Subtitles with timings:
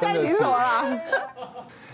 [0.00, 0.82] 下一题是什么啦？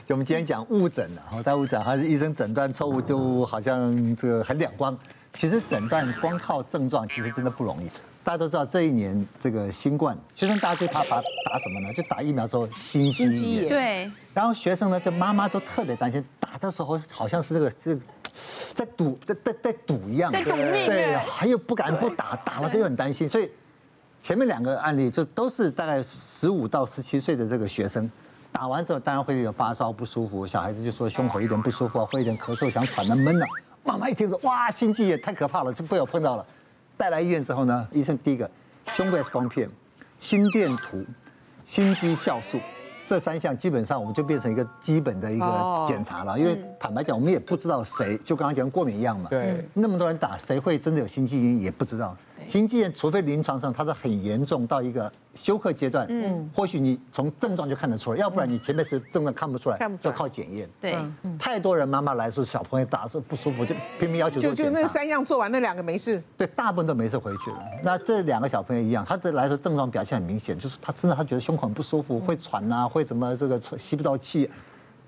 [0.06, 4.96] 就 我们今天讲误诊了，哈，大误诊还是医生诊断错误，就好像这个很两光。
[5.32, 7.90] 其实诊断光靠症状，其实真的不容易。
[8.22, 11.92] 大家都知道这一年这个新冠，其实大家最怕打打什么呢？
[11.92, 13.68] 就打疫苗之后心肌炎。
[13.68, 14.10] 对。
[14.32, 18.00] 然后学生呢，这妈妈都特别担心，打的时候好像是这个这个
[18.74, 20.86] 在赌在在在赌一样，在赌命。
[20.86, 23.28] 对，还有不敢不打，打了就很担心。
[23.28, 23.50] 所以
[24.26, 28.10] 前面两个案例就都是大概十五到十七岁的这个学生。
[28.50, 33.46] 打完之后，当然会有发烧不舒服，小孩子就说胸口有点不舒服，会有点咳嗽，想喘的闷了。
[33.84, 36.44] 妈妈一听说，哇，心肌炎太可怕了，就被我碰到了。
[36.96, 38.50] 带来医院之后呢，医生第一个
[38.94, 39.70] 胸部 X 光片、
[40.18, 41.04] 心电图、
[41.64, 42.58] 心肌酵素
[43.06, 46.36] 这三项，基本上我们就变成一个基本的一个检查了。
[46.36, 49.30] 因为坦白讲，我们也不知道谁，就刚刚讲过敏一样嘛。
[49.30, 52.16] 对，那么多人打，谁会真的有心肌炎也不知道。
[52.46, 60.68] 心肌炎，除非临床上它是很严重到一个休克阶段，嗯，或许你从症状就看得出来，要不然你前面是症状看不出来，要靠检验。
[60.80, 60.96] 对，
[61.38, 64.56] 太多人妈妈来说小朋友打是不舒服，就拼命要求做检查。
[64.56, 66.22] 就就那三样做完，那两个没事。
[66.36, 67.58] 对，大部分都没事回去了。
[67.82, 74.48] 那这两个小朋友一样，他的来说症状表现很明显，就是他真的他觉得胸口很不舒服，会喘啊，会怎么这个吸不到气。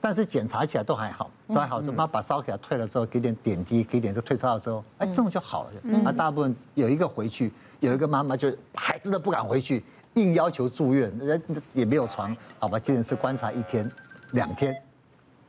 [0.01, 1.83] 但是检查起来都还好，都还好。
[1.83, 5.71] 说妈把烧给他退了之后，给点点滴，给点这退烧的时候，哎，这种就好了。
[5.83, 9.83] 那大部分有一个回去，有一个妈妈就孩子都不敢回去，
[10.15, 13.91] 硬要求住院，人也没有床，好吧，急诊室观察一天、
[14.33, 14.77] 两天，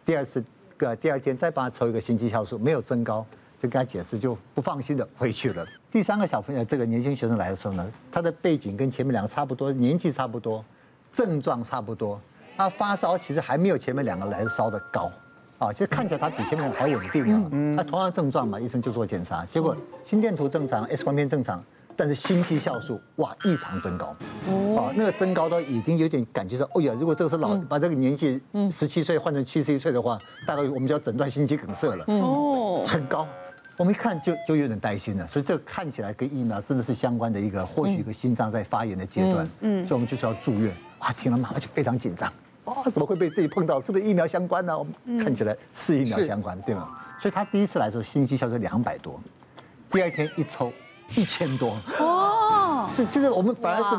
[0.03, 0.43] 第二次
[0.77, 3.23] 个第二天再帮他抽一个心肌酵素，没有增高，
[3.59, 5.65] 就跟他解释，就不放心的回去了。
[5.91, 10.65] 第三个小朋友，这个年轻学生来的时候呢，他的背景跟前面两个差不多，年纪差不多，
[11.13, 12.19] 症状差不多。
[12.59, 15.09] 他发烧其实还没有前面两个来的烧的高，
[15.59, 17.77] 啊，其实看起来他比前面两个还稳定啊。
[17.77, 21.63] 他同样症状嘛，医生就做检查，结果心电图正常，X 光片正常，
[21.95, 24.13] 但是心肌酵素哇异常增高，
[24.49, 32.03] 哦，那个增高到已经有点感觉说，哦呀，如果这个是老把这个年纪十七岁换成七十一岁的话，大概我们就要诊断心肌梗塞了。
[32.07, 33.25] 哦，很高，
[33.77, 40.75] 我们一看就就有点担心了，所以这个看起来跟疫苗真的是相关的一个，或许一个心脏在发炎的阶段，嗯，所以我们就是要住院。
[40.99, 42.29] 哇，听了妈妈就非常紧张。
[42.69, 43.81] 哦，怎么会被自己碰到？
[43.81, 44.77] 是不是疫苗相关呢？
[44.77, 46.89] 我们看起来是疫苗相关，对吗？
[47.19, 49.19] 所以他第一次来的时候，心肌消是两百多，
[49.91, 50.71] 第二天一抽
[51.15, 51.75] 一千多。
[51.99, 52.18] 哦，
[52.95, 53.95] 是，这个我们反而是。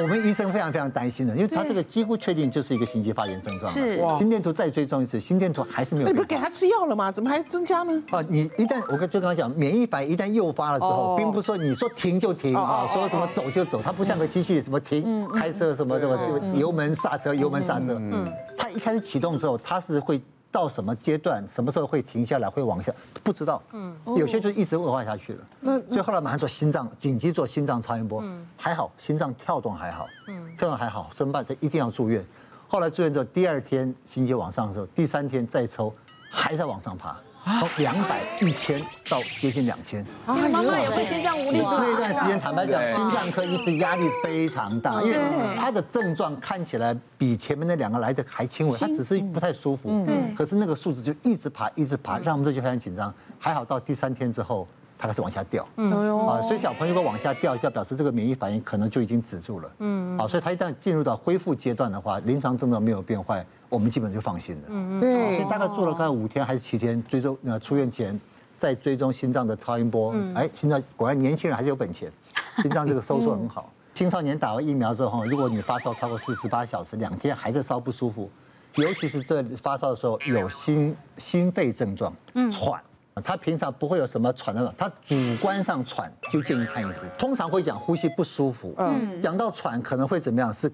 [0.00, 3.70] 我们医生非常非常担心的，因为他这个几乎确定就是一个心肌发炎症状。
[3.70, 6.08] 是，心电图再追踪一次，心电图还是没有。
[6.08, 7.12] 你不是给他吃药了吗？
[7.12, 8.02] 怎么还增加呢？
[8.10, 17.98] 啊，你一旦我跟就刚刚讲，免疫反应一旦诱发了之后，并不是说你说停就停啊，说什么走就走，它不像个机器，什么停开车什么什么油门刹车油门刹车。
[18.00, 20.18] 嗯，它一开始启动之后，它是会。
[20.52, 22.92] 到什么阶段，什么时候会停下来，会往下，
[23.24, 23.60] 不知道。
[23.72, 25.44] 嗯，有些就一直恶化下去了。
[25.58, 28.22] 那所以后来马上做心脏，紧急做心脏超音波，
[28.56, 31.42] 还好，心脏跳动还好，嗯，跳动还好，怎么办？
[31.44, 32.24] 这一定要住院。
[32.68, 35.92] 后来住院之后，第二天心肌往上的时候，第三天再抽，
[36.30, 37.16] 还在往上爬。
[37.44, 41.60] 从两百、一千到接近两千，妈妈也会心脏无力。
[41.60, 45.18] 那段时间，坦白讲，心脏科医师压力非常大，因为
[45.56, 50.06] 他的症状看起来比前面那两个来的还轻微，他只是不太舒服。
[50.36, 53.12] 可是那个数字就一直爬，一直爬，让我们这就非常紧张。
[53.38, 54.66] 还好到第三天之后。
[55.02, 68.16] 它开始往下掉，啊，所以小朋友如果往下掉，就表示这个免疫反应可能就已经止住了，嗯，好，所以他一旦进入到恢复阶段的话，临床症状没有变坏，我们基本就放心了，嗯，对，所以大概做了大概五天还是七天，追踪呃出院前
[68.60, 72.08] 再追踪心脏的超音波，哎，心脏果然年轻人还是有本钱，
[72.62, 73.72] 心脏这个收缩很好。
[73.94, 78.30] 青少年打完疫苗之后，如果你发烧超过四十八小时，两天还在烧不舒服，
[78.76, 82.80] 尤其是这发烧的时候有心心肺症状，嗯，喘。
[83.22, 87.08] 他平常不会有什么喘的，他主观上喘就建议看医生。
[87.18, 90.52] 通常会讲呼吸不舒服，嗯，讲到喘可能会怎么样？
[90.54, 90.72] 是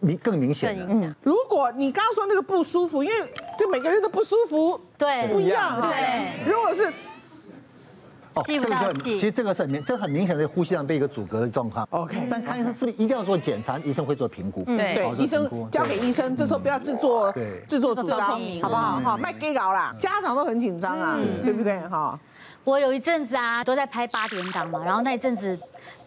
[0.00, 0.86] 明更明显的。
[0.88, 6.44] 嗯，如果你刚刚说那个不舒服，因为就每个人都不舒服，对，不一样，对。
[6.50, 6.92] 如果是。
[8.42, 11.86] 这个就很，其实这个是很明，这很明显的呼吸上被一个阻隔的状况。
[11.90, 13.78] OK，但看医生是不是一定要做检查？
[13.78, 14.64] 医生会做评估。
[14.64, 14.94] 对。
[14.94, 17.32] 对，医生交给医生，这时候不要自作
[17.66, 19.00] 自作主张，好不好？
[19.00, 21.78] 哈，卖给稿啦，家长都很紧张啊，对不对？
[21.88, 22.18] 哈，
[22.64, 25.58] 我有一阵子啊，都在拍八点档嘛，然后那一阵子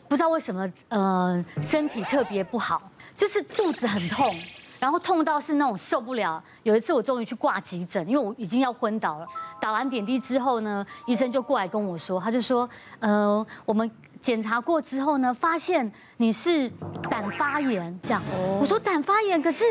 [0.08, 2.82] 不知道为什么，呃，身体特别不好，
[3.16, 4.36] 就是肚子很痛。
[4.82, 6.44] 然后痛到是那种受不了。
[6.64, 9.28] 有一次我终于去挂急诊，因为我已经要昏倒了。
[9.60, 12.68] 打完点滴之后呢，医生就过来跟我说，他就说，
[13.00, 13.90] 呃，我们
[14.20, 16.68] 检查过之后呢，发现你是
[17.12, 18.00] 胆发炎。
[18.02, 18.20] 这样，
[18.60, 19.64] 我说胆发炎，可是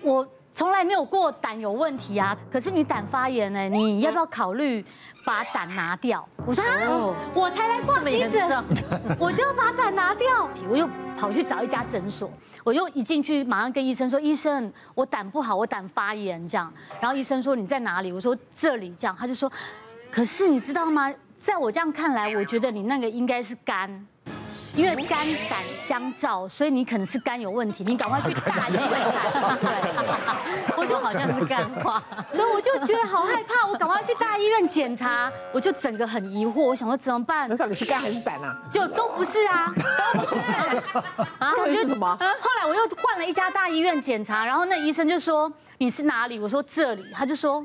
[0.00, 4.84] 我从来没有过胆有问题啊，可是你胆发炎呢，你要不要考虑
[5.24, 6.26] 把胆拿掉？
[6.46, 8.64] 我说啊，我才来挂急诊，
[9.18, 10.48] 我就要把胆拿掉。
[10.70, 12.30] 我又跑去找一家诊所，
[12.62, 16.72] 我又一进去马上跟医生说，医生，我胆不好，我胆发炎这样。
[17.00, 18.12] 然后医生说你在哪里？
[18.12, 19.50] 我说这里这样，他就说，
[20.12, 21.12] 可是你知道吗？
[21.36, 24.06] 在我这样看来，我觉得你那个应该是肝。
[24.74, 28.82] 因为肝胆相照，所以你可能是肝有问题，你赶快去大医院。
[29.60, 32.02] 对，我就好像是肝化，
[32.34, 37.48] 所以我就觉得好害怕，我赶快去大医院检查，我就整个很疑惑，我想说怎么办？
[37.48, 38.56] 那到底是肝还是胆啊？
[38.72, 39.72] 就都不是啊，
[40.12, 40.76] 都不是。
[41.38, 42.16] 啊，到底是什么？
[42.40, 46.40] 后来我又换了一家大医院检查，然后那医生就说你是哪里？
[46.40, 47.64] 我说这里，他就说。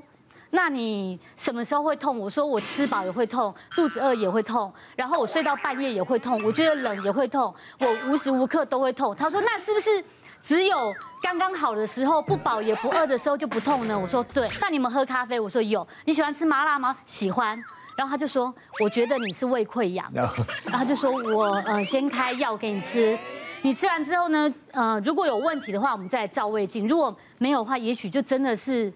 [0.51, 2.17] 那你什么时候会痛？
[2.17, 9.15] 我说我吃饱也会痛，肚子饿也会痛，然后我睡到半夜也会痛，我觉得冷也会痛，我无时无刻都会痛。
[9.15, 10.03] 他说那是不是
[10.41, 10.91] 只有
[11.21, 13.97] 刚刚好的时候，不饱也不饿的时候就不痛呢？
[13.97, 14.49] 我说对。
[14.59, 15.39] 那你们喝咖啡？
[15.39, 15.87] 我说有。
[16.05, 16.97] 你喜欢吃麻辣吗？
[17.05, 17.55] 喜欢。
[17.95, 18.51] 然后他就说
[18.81, 23.15] 我觉得你是胃溃疡，然后他就说我呃先开药给你吃，
[23.61, 28.91] 你吃完之后呢，呃如果有问题的话，我们再来照胃镜，如果没有的话，也许就真的是。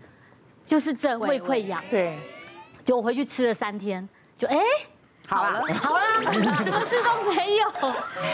[0.66, 2.18] 就是这胃溃疡，对，
[2.84, 4.08] 就我回去吃了三天，
[4.38, 4.58] 就哎，
[5.28, 6.02] 好了，好了，
[6.64, 7.70] 什么事都没有，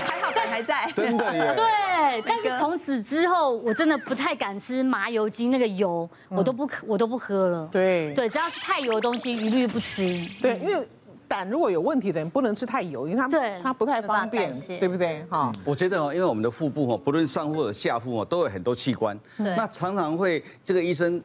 [0.05, 1.53] 还好，但还在，真的耶。
[1.55, 7.67] 对，但是从此之后，我真的不太敢吃麻油精，那个油我都不我都不喝了。
[7.71, 10.03] 对，对，只要是太油的东西，一律不吃。
[10.41, 10.87] 对，因为
[11.27, 13.59] 胆如果有问题的人不能吃太油，因为它对。
[13.61, 15.23] 它不太方便，对不对？
[15.29, 21.21] 哈，我觉得哦，因为我们的腹部哦，不论上腹或者下腹哦，都有很多器官，那常常会这个医生。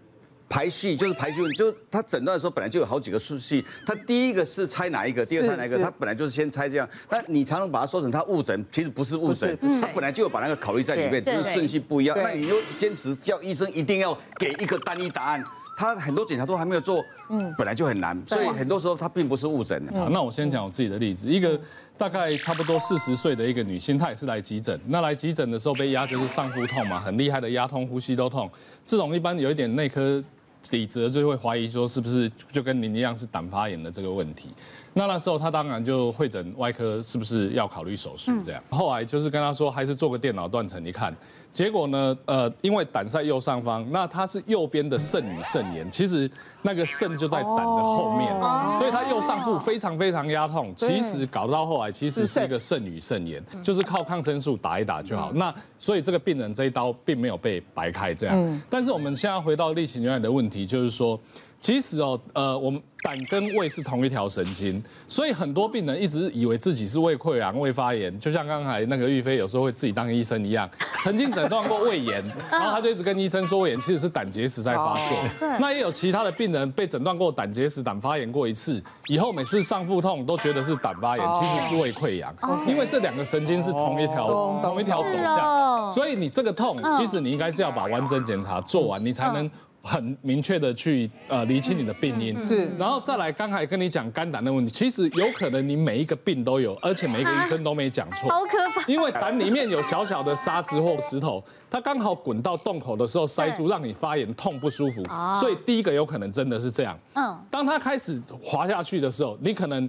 [0.48, 6.88] 排序就是排序，就他诊断的时候本来就有好几个顺序，他第一个是猜哪一个，第二猜哪一个，他本来就是先猜这样。
[7.08, 12.16] 但你常常把它说成他误诊，其实不是误诊，他本来就有把那个考虑在里面，只是顺序不一样。
[12.16, 15.44] 那你又坚持叫医生一定要给一个单一答案，
[15.76, 19.82] 他很多检查都还没有做，嗯，本来就很难，所以很多时候他并不是误诊。
[19.94, 21.58] 好，那我先讲我自己的例子，一个
[21.96, 24.80] 大概差不多四十岁的一个女性，她也是来急诊。
[24.86, 28.50] 那来急诊的时候被压就是上腹痛嘛，很厉害的压痛，呼吸都痛，
[28.86, 30.22] 这种一般有一点内科。
[30.70, 34.48] 底子就会怀疑说是不是就跟您一样是胆发炎的这个问题，
[34.94, 38.62] 那那时候他当然就会诊外科，是不是要考虑手术这样？
[38.70, 41.14] 后来就是跟他说还是做个电脑断层，你看。
[41.54, 42.18] 结果呢？
[42.26, 46.28] 呃，因为胆在右上方，那它是右边的肾盂肾炎，其实
[46.62, 48.28] 那个肾就在胆的后面，
[48.76, 50.74] 所以它右上部非常非常压痛。
[50.76, 55.32] 其实搞到后来，其实是一个肾盂肾炎，就是靠抗生素打一打就好。
[55.32, 58.60] 那所以这个病人这一刀并没有被白开这样。
[58.68, 61.18] 但是我们现在回到立起牛奶的问题，就是说。
[61.64, 70.68] 其实哦，呃，我们胆跟胃是同一条神经，所以很多病人一直以为自己是胃溃疡、胃发炎，就像刚才那个玉飞有时候会自己当医生一样，
[71.02, 75.16] 曾经诊断过胃炎，然后他就一直跟医生说胃炎其实是胆结石在发作。
[75.58, 82.34] 那也有其他的病人被诊断过胆结石、胆发炎过一次，以后每次上腹痛都觉得是胆发炎，其实是胃溃疡，
[82.68, 89.50] 因为这两个神经是同一条同一条走向，所以你这个痛，其实你应该是要把完整检查做完，你才能。
[89.84, 92.36] 很明确的去呃厘清你的病因。
[92.40, 98.84] 是，然后再来刚才跟你讲肝胆的问题，其实有可能你每一个病都有，而且每一个医生都没讲错，好可怕。
[98.86, 105.04] 因为胆里面有小小的沙子或石头，它刚好滚到洞口的时候塞住，让你发炎痛不舒服，
[105.38, 106.98] 所以第一个有可能真的是这样。
[107.12, 109.86] 嗯，当它开始滑下去的时候，你可能。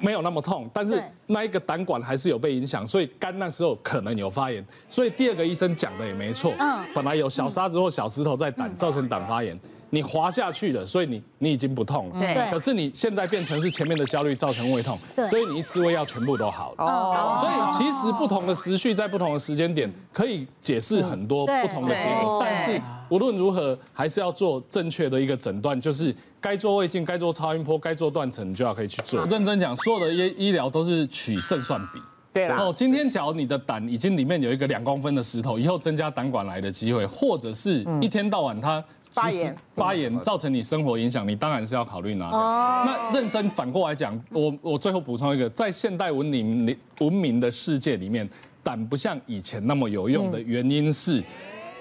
[0.00, 4.64] 没有那么痛，但是那一个胆管还是有被影响，所以肝那时候可能有发炎。
[4.88, 9.58] 所以第二个医生讲的也没错，嗯，本来有小沙子或小石头在胆，造成胆发炎。
[9.92, 12.20] 你滑下去了，所以你你已经不痛了。
[12.20, 12.48] 对。
[12.48, 15.26] 可是你现在变成是前面的焦虑造成胃痛，对。
[15.26, 16.84] 所以你一吃胃药全部都好了。
[16.84, 17.38] 哦。
[17.40, 29.24] 所以其实不同的时序在不同的时间点可以解释很多不同的结果，但是无论如何还是要做正确的一个诊断，就是该做胃镜、该做超音波、该做断层，你就要可以去做。
[29.26, 32.00] 认真讲，所有的医医疗都是取胜算比。
[32.32, 32.44] 对。
[32.46, 38.82] 然后今天假如你的胆已经里面有一个两公分的石头，以后增加胆管癌的机会，或者是一天到晚它。
[39.12, 42.38] 发炎，发炎造成你生活影响，你当然是要考虑拿掉。
[42.38, 48.30] 那认真反过来讲，我我最后补充一个，在现代文明文明的世界里面，
[48.62, 51.20] 胆不像以前那么有用的原因是，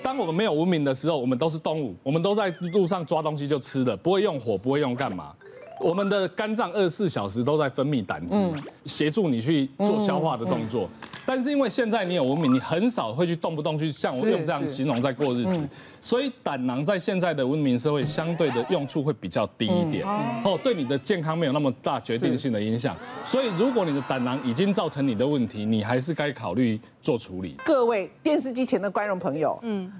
[0.01, 5.33] 当我们没有文明的时候，我们都是动物，我们都在路上抓东西就吃的，不会用火，不会用干嘛。
[5.79, 8.35] 我们的肝脏二十四小时都在分泌胆汁，
[8.85, 10.89] 协助你去做消化的动作。
[11.25, 15.67] 但是因为现在你有文明，你很少会去动不动去像我用这样形容在过日子，
[16.01, 20.05] 所以胆囊在现在的文明社会相对的用处会比较低一点，
[20.43, 22.95] 哦，对你的健康没有那么大决定性的影响。
[23.23, 27.55] 所以如果你的胆囊已经造成你的问题，你还是该考虑做处理。
[27.63, 29.91] 各位电视机前的观众朋友，嗯。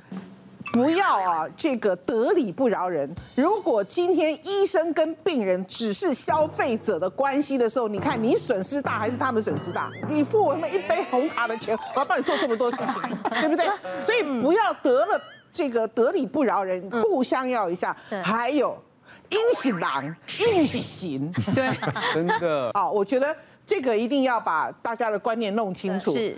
[0.72, 3.10] 不要啊，这个得理不饶人。
[3.36, 9.92] 如果今天医生跟病人只是消费者的关系的时候，你看你损失大还是他们损失大？
[10.08, 13.02] 你付我他妈一杯红茶的钱，我要帮你做这么多事情，
[13.42, 13.66] 对不对？
[14.02, 15.20] 所以不要得了
[15.52, 17.96] 这个得理不饶人，互相要一下。
[18.24, 18.82] 还有，
[19.30, 21.76] 因是狼，因是行，对，
[22.14, 22.70] 真的。
[22.74, 23.36] 啊，我觉得
[23.66, 26.14] 这个一定要把大家的观念弄清楚。
[26.14, 26.38] 是，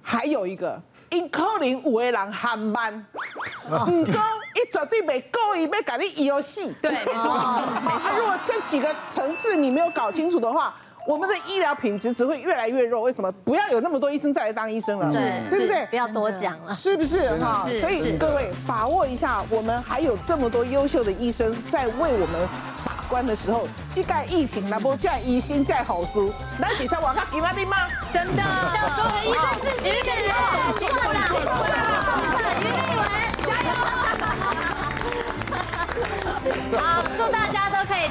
[0.00, 0.80] 还有一个。
[1.10, 3.06] 因可能有的人含慢，
[3.70, 4.14] 唔过
[4.54, 6.74] 伊绝对没故意要给你游戏。
[6.82, 7.30] 对，没错。
[7.32, 10.74] 啊，如果这几个层次你没有搞清楚的话，
[11.06, 13.00] 我们的医疗品质只会越来越弱。
[13.02, 13.30] 为什么？
[13.44, 15.86] 不要有那么多医生再来当医生了，对，对不对？
[15.86, 17.68] 不要多讲了，是不是哈？
[17.80, 22.48] 所以各位把握一下，我们还有这么多优秀的医生在为我们
[22.84, 27.76] 把关的时候，这个疫情那不叫医生在好书，那是在往他给哪里吗？
[28.12, 28.42] 真的，
[28.96, 30.25] 所有的医生是于美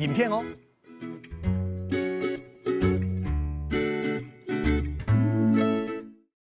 [0.00, 0.42] 影片哦。